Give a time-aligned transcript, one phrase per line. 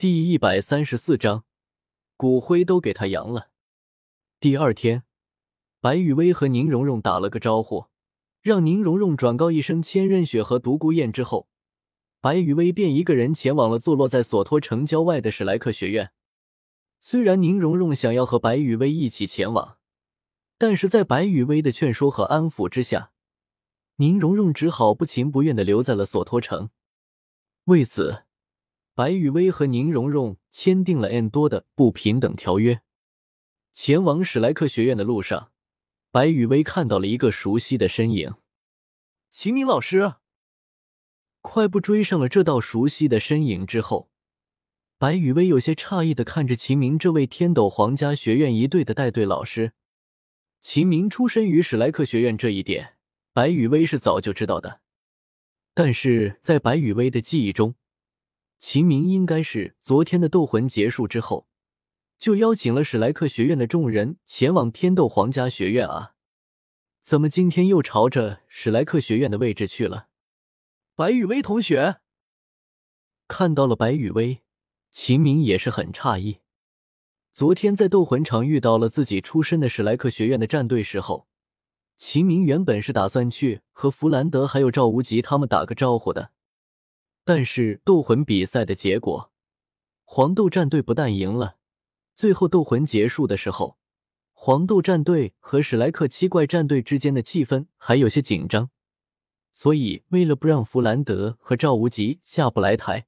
[0.00, 1.44] 第一百三十四章，
[2.16, 3.50] 骨灰都给他扬了。
[4.38, 5.02] 第二天，
[5.80, 7.86] 白雨薇和宁荣荣打了个招呼，
[8.40, 11.48] 让宁荣荣转告一声千仞雪和独孤雁之后，
[12.20, 16.12] 白雨薇便一个人前往了坐落在索托城郊外的史莱克学院。
[17.00, 19.78] 虽然宁荣荣想要和白雨薇一起前往，
[20.56, 23.10] 但是在白雨薇的劝说和安抚之下，
[23.96, 26.70] 宁荣荣只好不情不愿的留在了索托城。
[27.64, 28.27] 为此。
[28.98, 32.80] 白雨薇和宁荣荣签订了 N 多的不平等条约。
[33.72, 35.52] 前往史莱克学院的路上，
[36.10, 38.34] 白雨薇看到了一个熟悉的身影，
[39.30, 40.14] 秦明老师。
[41.42, 44.10] 快步追上了这道熟悉的身影之后，
[44.98, 49.74] 白雨薇有些诧异的看着秦明这位天斗皇家学院一队的带队老师。
[50.60, 52.96] 秦明出身于史莱克学院这一点，
[53.32, 54.80] 白雨薇是早就知道的，
[55.72, 57.76] 但是在白雨薇的记忆中。
[58.58, 61.46] 秦明应该是昨天的斗魂结束之后，
[62.18, 66.14] 就邀请了史莱克学院的众人前往天斗皇家学院啊？
[67.00, 70.08] 怎么今天又朝着史莱克学院的位置去了？
[70.94, 72.00] 白雨薇同学
[73.28, 74.42] 看到了白雨薇，
[74.90, 76.38] 秦明也是很诧异。
[77.32, 81.28] 昨天在斗魂场遇到了自己出身的史莱克学院的战队时候，
[81.96, 86.32] 秦明原本是打算去和弗兰德还有赵无极他们打个招呼的。
[87.28, 89.30] 但是斗魂比赛的结果，
[90.06, 91.58] 黄豆战队不但赢了，
[92.16, 93.76] 最后斗魂结束的时候，
[94.32, 98.70] 黄豆战队和史莱克七怪战队之间的气氛还有些紧张，
[99.52, 103.06] 所以为了不让弗兰德和赵无极下不来台，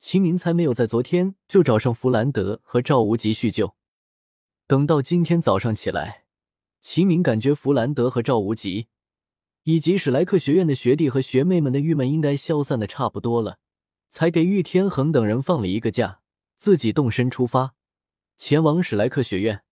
[0.00, 3.76] 秦明才没有在昨天就找上弗兰德和赵无极叙旧。
[4.66, 6.24] 等到今天早上起来，
[6.80, 8.88] 秦明感觉弗兰德和赵无极。
[9.66, 13.58] 以及史莱克学院的学弟和学妹们的郁闷应该消散的差不多了，
[14.08, 16.20] 才给玉天恒等人放了一个假，
[16.56, 17.74] 自己动身出发，
[18.38, 19.64] 前往史莱克学院。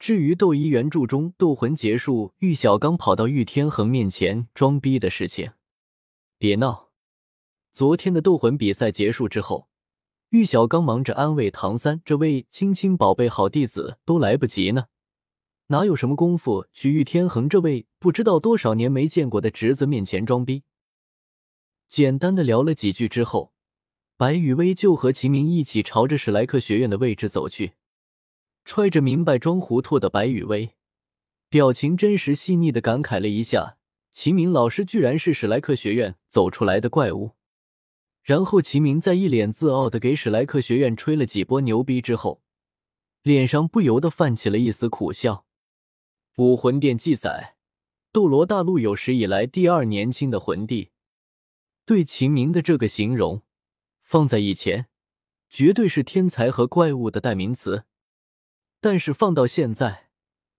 [0.00, 5.52] 至于斗医原著中斗魂结束，玉小刚跑到玉天恒面前装逼的事情，
[6.36, 6.90] 别闹！
[7.72, 9.68] 昨天的斗魂比赛结束之后，
[10.30, 14.86] 玉小刚忙着安慰唐三这位亲亲宝贝好弟子，都来不及呢。
[15.68, 20.62] 哪有什么功夫去玉天恒这位不知道多少年没见过的侄子面前装逼？
[21.88, 23.54] 简单的聊了几句之后，
[24.18, 27.72] 白雨薇就和秦明一起朝着史莱克学院的位置走去。
[28.66, 30.74] 揣着明白装糊涂的白雨薇，
[31.48, 33.78] 表情真实细腻的感慨了一下：
[34.12, 37.32] 秦明老师居然是史莱克学院走出来的怪物。
[38.22, 42.42] 然后秦明在一脸自傲的给史莱克学院吹了几波牛逼之后，
[43.22, 45.46] 脸上不由得泛起了一丝苦笑。
[46.36, 47.54] 武魂殿记载，
[48.10, 50.90] 斗罗大陆有史以来第二年轻的魂帝。
[51.86, 53.42] 对秦明的这个形容，
[54.02, 54.88] 放在以前，
[55.48, 57.84] 绝对是天才和怪物的代名词。
[58.80, 60.10] 但是放到现在，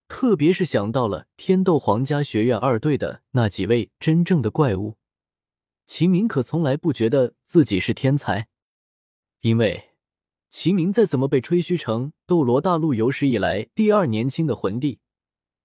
[0.07, 4.95] 特别是想到了天斗皇家学院二队的那几位真正的怪物，
[5.85, 8.47] 秦明可从来不觉得自己是天才，
[9.41, 9.89] 因为
[10.49, 14.99] 秦明再怎么被吹嘘成斗罗大陆有史以来第二年轻的魂帝。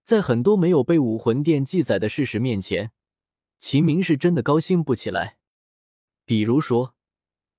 [0.03, 2.93] 在很多没有被武魂殿记载的事实面前，
[3.59, 5.39] 秦明是真的高兴不起来。
[6.25, 6.95] 比如说，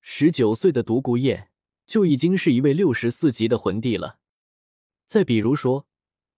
[0.00, 1.50] 十九岁的独孤雁
[1.86, 4.18] 就已经是一位六十四级的魂帝了；
[5.06, 5.86] 再比如说，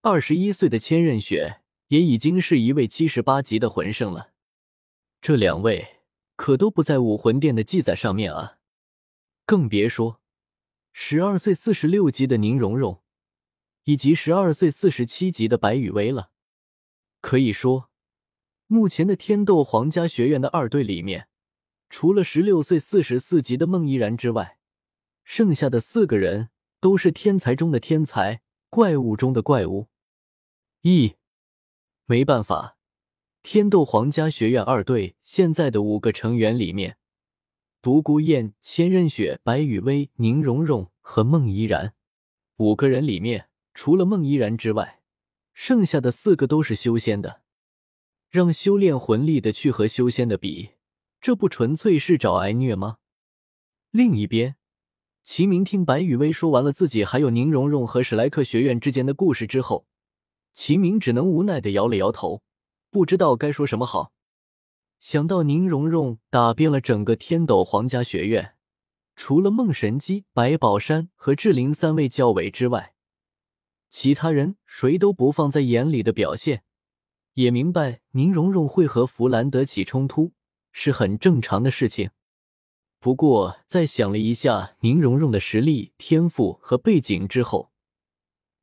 [0.01, 4.31] 二十一岁的千仞雪也已经是一位七十八级的魂圣了。
[5.21, 6.01] 这两位
[6.35, 8.59] 可都不在武魂殿的记载上面啊！
[9.45, 10.21] 更别说
[10.93, 13.01] 十二岁四十六级的宁荣荣。
[13.85, 16.31] 以及十二岁四十七级的白羽薇了。
[17.21, 17.89] 可以说，
[18.67, 21.27] 目前的天斗皇家学院的二队里面，
[21.89, 24.59] 除了十六岁四十四级的孟依然之外，
[25.23, 29.87] 剩下的四个人都是天才中的天才，怪物中的怪物。
[30.81, 31.15] 一，
[32.05, 32.77] 没办法，
[33.41, 36.97] 天斗皇家学院二队现在的五个成员里面，
[37.81, 41.93] 独孤雁、千仞雪、白羽薇、宁荣荣和孟依然
[42.57, 43.49] 五个人里面。
[43.75, 45.01] 除了孟依然之外，
[45.53, 47.41] 剩下的四个都是修仙的。
[48.29, 50.71] 让修炼魂力的去和修仙的比，
[51.21, 52.97] 这不纯粹是找挨虐吗？
[53.91, 54.55] 另一边，
[55.23, 59.85] 齐明听白雨薇说完了自己还有宁荣荣和史莱克学院之间的故事之后，
[60.53, 62.41] 齐明只能无奈的摇了摇头，
[62.89, 64.13] 不知道该说什么好。
[64.99, 68.55] 想到宁荣荣打遍了整个天斗皇家学院，
[69.15, 72.94] 除了孟神机、白宝山和志灵三位教委之外，
[73.89, 76.63] 其他人谁都不放在眼里的表现，
[77.33, 80.33] 也明白宁荣荣会和弗兰德起冲突
[80.71, 82.11] 是很正常的事情。
[82.99, 87.71] 不过在想了一下宁荣荣的实力、天赋和背景之后，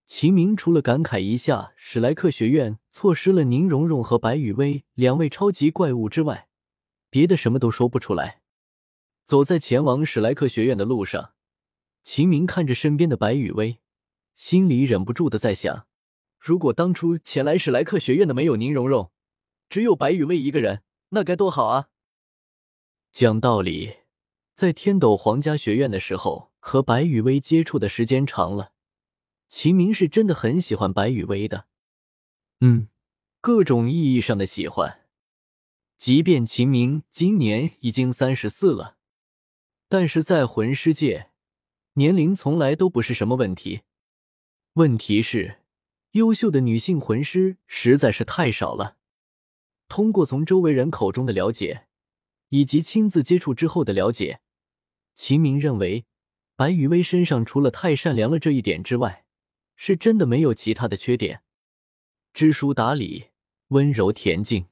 [0.07, 6.49] 秦明除了感慨一下史莱克学院错失了宁荣荣和白雨薇两位超级怪物之外，
[7.09, 8.43] 别的什么都说不出来。
[9.25, 11.35] 走在前往史莱克学院的路上，
[12.03, 13.79] 秦明看着身边的白雨薇，
[14.35, 15.87] 心里忍不住的在想：
[16.39, 19.13] 如果当初前来史莱克学院的没有宁荣荣，
[19.69, 21.89] 只有白雨薇一个人，那该多好啊！
[23.13, 23.99] 讲道理，
[24.55, 28.73] 在天斗皇家学院的时候，和白雨薇接触的时间长了。
[29.49, 31.67] 秦明是真的很喜欢白雨薇的，
[32.61, 32.89] 嗯，
[33.41, 35.01] 各种意义上的喜欢。
[35.99, 38.97] 即便秦明今年已经三十四了，
[39.89, 41.31] 但是在魂师界，
[41.93, 43.83] 年龄从来都不是什么问题。
[44.75, 45.59] 问题是，
[46.13, 48.97] 优秀的女性魂师实在是太少了。
[49.87, 51.89] 通过从周围人口中的了解，
[52.49, 54.41] 以及亲自接触之后的了解，
[55.15, 56.07] 秦明认为，
[56.57, 59.27] 白雨薇身上除了太善良了这一点之外，
[59.77, 61.43] 是真的没有其他的缺点，
[62.33, 63.27] 知书达理，
[63.69, 64.69] 温柔恬静，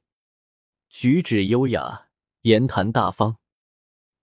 [0.88, 2.08] 举止优雅，
[2.42, 3.36] 言谈大方，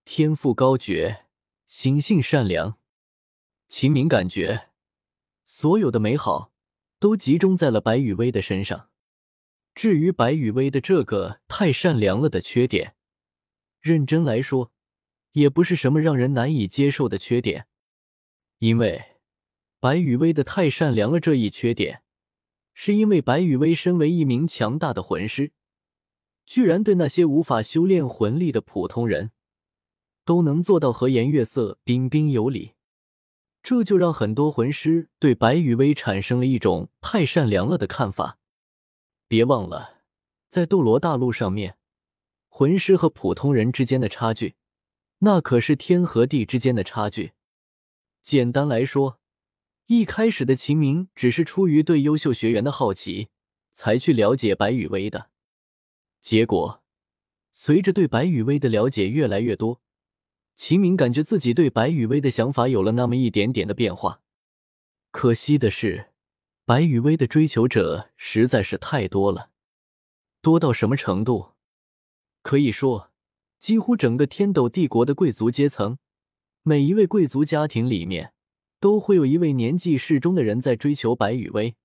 [0.04, 1.26] 天赋高绝，
[1.68, 2.80] 心性善良。
[3.68, 4.70] 秦明感觉，
[5.50, 6.52] 所有的美好
[7.00, 8.90] 都集中在了白雨薇的身上。
[9.74, 12.96] 至于白雨薇的这个太善良了的缺点，
[13.80, 14.74] 认真来说，
[15.32, 17.68] 也不是什么让人难以接受的缺点，
[18.60, 19.14] 因为。
[19.80, 22.02] 白雨薇的太善良了这一缺点，
[22.74, 25.54] 是因为白雨薇身为一名强大的魂师，
[26.46, 29.32] 居然对那些无法修炼魂力的普通人，
[30.26, 32.74] 都能做到和颜悦色、彬彬有礼，
[33.68, 38.40] 这就让很多魂师对白雨薇产生了一种太善良了的看法。
[39.28, 40.04] 别忘了，
[40.48, 41.78] 在斗罗大陆上面，
[42.48, 44.56] 魂师和普通人之间的差距，
[45.18, 47.34] 那可是天和地之间的差距。
[48.22, 49.20] 简单来说。
[49.88, 53.28] 一开始的秦明只是出于对优秀学员的好奇，
[53.74, 55.30] 才去了解白雨薇的。
[56.22, 56.82] 结果，
[57.52, 59.82] 随着对白雨薇的了解越来越多，
[60.58, 64.22] 秦明感觉自己对白雨薇的想法有了那么一点点的变化。
[65.12, 66.08] 可惜的是，
[66.66, 69.52] 白雨薇的追求者实在是太多了，
[70.42, 71.54] 多到什么程度？
[72.42, 73.12] 可以说，
[73.58, 75.98] 几乎整个天斗帝国的贵族阶层，
[76.64, 78.34] 每一位贵族家庭里面。
[78.80, 81.76] 都会有一位年纪适中的人在追求白羽薇。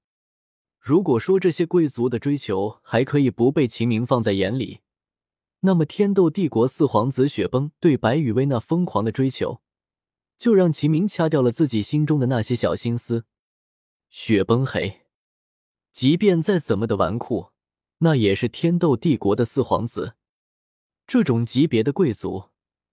[0.78, 4.81] 如果说这些贵族的追求还可以不被秦明放在眼里，
[5.64, 9.62] 那么天斗帝国四皇子雪崩对白羽薇那疯狂的追求，
[10.36, 13.24] 就让秦明掐掉了自己心中的那些小心思。
[14.10, 15.02] 雪崩黑，
[15.92, 17.50] 即便再怎么的纨绔，
[17.98, 20.14] 那也是天斗帝国的四皇子，
[21.06, 22.50] 这种级别的贵族。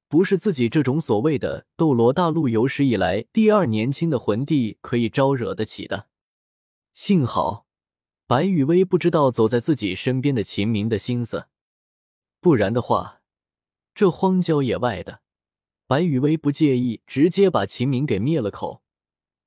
[0.08, 6.08] 不是自己这种所谓的斗罗大陆有史以来第二年轻的魂帝可以招惹得起的。
[6.94, 7.68] 幸好
[8.26, 11.49] 白雨薇不知道走在自己身边的秦明的心思，
[12.42, 13.22] 不然的话，
[13.94, 15.22] 这荒郊野外的
[15.88, 18.82] 白雨薇不介意直接把秦明给灭了口，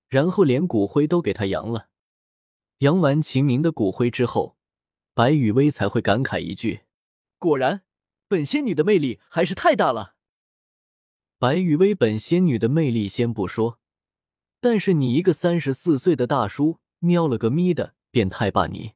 [0.09, 1.89] 然后连骨灰都给他扬了。
[2.79, 4.59] 扬完秦明的骨灰之后，
[5.15, 6.83] 白雨薇才会感慨一句
[7.39, 7.83] ：“果然，
[8.29, 10.17] 本仙女的魅力还是太大了。”
[11.39, 13.79] 白羽薇本仙女的魅力先不说，
[14.61, 18.93] 但是你一个三十四岁的大叔，喵了个咪的变态吧你！